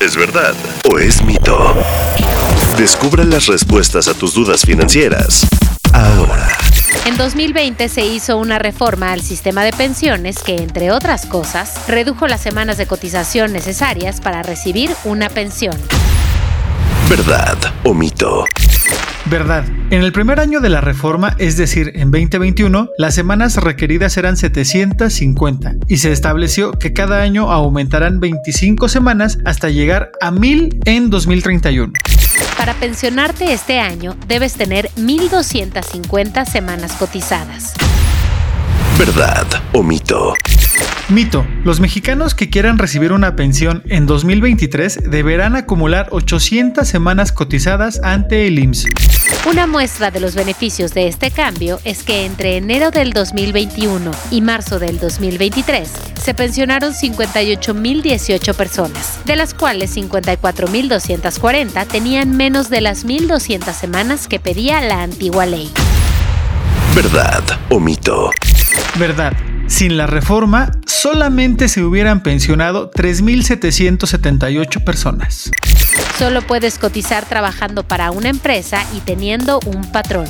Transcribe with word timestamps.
¿Es 0.00 0.14
verdad 0.14 0.54
o 0.88 0.98
es 0.98 1.24
mito? 1.24 1.74
Descubra 2.76 3.24
las 3.24 3.46
respuestas 3.46 4.06
a 4.06 4.14
tus 4.14 4.32
dudas 4.32 4.62
financieras 4.62 5.44
ahora. 5.92 6.46
En 7.04 7.16
2020 7.16 7.88
se 7.88 8.06
hizo 8.06 8.36
una 8.36 8.60
reforma 8.60 9.12
al 9.12 9.22
sistema 9.22 9.64
de 9.64 9.72
pensiones 9.72 10.38
que, 10.38 10.54
entre 10.56 10.92
otras 10.92 11.26
cosas, 11.26 11.74
redujo 11.88 12.28
las 12.28 12.40
semanas 12.40 12.78
de 12.78 12.86
cotización 12.86 13.52
necesarias 13.52 14.20
para 14.20 14.44
recibir 14.44 14.94
una 15.02 15.28
pensión. 15.30 15.76
¿Verdad 17.08 17.58
o 17.82 17.92
mito? 17.92 18.44
Verdad. 19.26 19.64
En 19.90 20.02
el 20.02 20.12
primer 20.12 20.40
año 20.40 20.60
de 20.60 20.68
la 20.68 20.80
reforma, 20.80 21.34
es 21.38 21.56
decir, 21.56 21.92
en 21.94 22.10
2021, 22.10 22.88
las 22.98 23.14
semanas 23.14 23.56
requeridas 23.56 24.16
eran 24.16 24.36
750 24.36 25.74
y 25.86 25.98
se 25.98 26.12
estableció 26.12 26.72
que 26.72 26.92
cada 26.92 27.22
año 27.22 27.50
aumentarán 27.50 28.20
25 28.20 28.88
semanas 28.88 29.38
hasta 29.44 29.68
llegar 29.68 30.12
a 30.20 30.30
1000 30.30 30.80
en 30.84 31.10
2031. 31.10 31.92
Para 32.56 32.74
pensionarte 32.74 33.52
este 33.52 33.80
año, 33.80 34.16
debes 34.26 34.54
tener 34.54 34.90
1.250 34.96 36.44
semanas 36.44 36.92
cotizadas. 36.92 37.74
¿Verdad 38.98 39.46
o 39.74 39.84
mito? 39.84 40.34
Mito. 41.08 41.46
Los 41.62 41.78
mexicanos 41.78 42.34
que 42.34 42.50
quieran 42.50 42.78
recibir 42.78 43.12
una 43.12 43.36
pensión 43.36 43.84
en 43.86 44.06
2023 44.06 45.08
deberán 45.08 45.54
acumular 45.54 46.08
800 46.10 46.86
semanas 46.86 47.30
cotizadas 47.30 48.00
ante 48.02 48.48
el 48.48 48.58
IMSS. 48.58 48.86
Una 49.48 49.68
muestra 49.68 50.10
de 50.10 50.18
los 50.18 50.34
beneficios 50.34 50.94
de 50.94 51.06
este 51.06 51.30
cambio 51.30 51.78
es 51.84 52.02
que 52.02 52.26
entre 52.26 52.56
enero 52.56 52.90
del 52.90 53.12
2021 53.12 54.10
y 54.32 54.40
marzo 54.40 54.80
del 54.80 54.98
2023 54.98 55.88
se 56.20 56.34
pensionaron 56.34 56.92
58.018 56.92 58.54
personas, 58.56 59.20
de 59.24 59.36
las 59.36 59.54
cuales 59.54 59.96
54.240 59.96 61.86
tenían 61.86 62.36
menos 62.36 62.68
de 62.68 62.80
las 62.80 63.06
1.200 63.06 63.72
semanas 63.74 64.26
que 64.26 64.40
pedía 64.40 64.80
la 64.80 65.04
antigua 65.04 65.46
ley. 65.46 65.70
¿Verdad 66.96 67.44
o 67.70 67.78
mito? 67.78 68.32
Verdad. 68.98 69.32
Sin 69.66 69.96
la 69.96 70.06
reforma, 70.06 70.72
solamente 70.86 71.68
se 71.68 71.82
hubieran 71.82 72.22
pensionado 72.22 72.90
3.778 72.90 74.82
personas. 74.82 75.50
Solo 76.18 76.42
puedes 76.42 76.78
cotizar 76.78 77.26
trabajando 77.26 77.82
para 77.86 78.10
una 78.10 78.28
empresa 78.28 78.84
y 78.94 79.00
teniendo 79.00 79.60
un 79.66 79.92
patrón. 79.92 80.26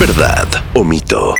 ¿Verdad 0.00 0.48
o 0.74 0.84
mito? 0.84 1.34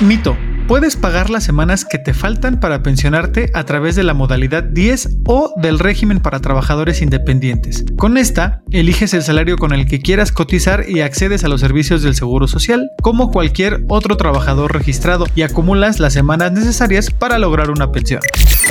Mito. 0.00 0.36
Puedes 0.68 0.94
pagar 0.96 1.30
las 1.30 1.44
semanas 1.44 1.86
que 1.86 1.98
te 1.98 2.12
faltan 2.12 2.60
para 2.60 2.82
pensionarte 2.82 3.50
a 3.54 3.64
través 3.64 3.96
de 3.96 4.02
la 4.02 4.12
modalidad 4.12 4.62
10 4.62 5.20
o 5.24 5.54
del 5.56 5.78
régimen 5.78 6.20
para 6.20 6.40
trabajadores 6.40 7.00
independientes. 7.00 7.86
Con 7.96 8.18
esta, 8.18 8.60
eliges 8.70 9.14
el 9.14 9.22
salario 9.22 9.56
con 9.56 9.72
el 9.72 9.86
que 9.86 10.02
quieras 10.02 10.30
cotizar 10.30 10.84
y 10.86 11.00
accedes 11.00 11.42
a 11.42 11.48
los 11.48 11.62
servicios 11.62 12.02
del 12.02 12.14
Seguro 12.14 12.48
Social, 12.48 12.90
como 13.00 13.30
cualquier 13.30 13.86
otro 13.88 14.18
trabajador 14.18 14.74
registrado, 14.74 15.24
y 15.34 15.40
acumulas 15.40 16.00
las 16.00 16.12
semanas 16.12 16.52
necesarias 16.52 17.10
para 17.10 17.38
lograr 17.38 17.70
una 17.70 17.90
pensión. 17.90 18.20